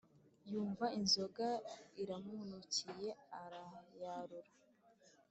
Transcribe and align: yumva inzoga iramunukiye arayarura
yumva 0.51 0.85
inzoga 0.99 1.47
iramunukiye 2.01 3.09
arayarura 3.41 4.51